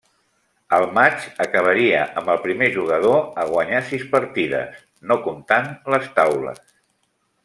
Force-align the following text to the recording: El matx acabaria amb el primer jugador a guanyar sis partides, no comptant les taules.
El 0.77 0.85
matx 0.93 1.27
acabaria 1.43 1.99
amb 2.21 2.31
el 2.35 2.39
primer 2.47 2.69
jugador 2.77 3.19
a 3.43 3.45
guanyar 3.51 3.83
sis 3.93 4.07
partides, 4.17 4.81
no 5.13 5.19
comptant 5.29 5.71
les 5.97 6.09
taules. 6.21 6.65